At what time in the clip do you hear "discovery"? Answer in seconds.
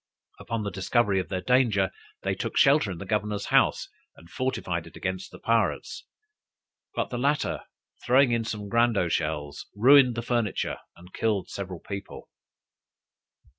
0.71-1.19